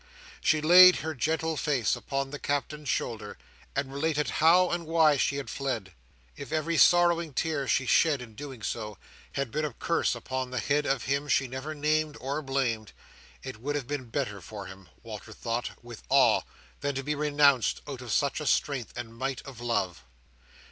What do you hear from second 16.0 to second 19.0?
awe, than to be renounced out of such a strength